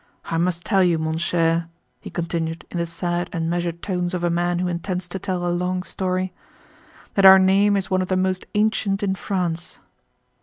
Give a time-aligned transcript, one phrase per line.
[0.25, 1.69] I must tell you, mon cher,"
[1.99, 5.45] he continued in the sad and measured tones of a man who intends to tell
[5.45, 6.33] a long story,
[7.13, 9.77] "that our name is one of the most ancient in France."